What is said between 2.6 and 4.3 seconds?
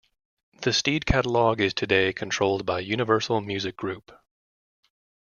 by Universal Music Group.